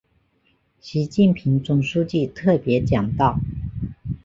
[0.79, 3.39] 习近平总书记特别讲到